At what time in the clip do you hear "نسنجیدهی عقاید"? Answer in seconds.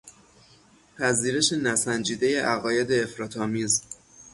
1.53-2.91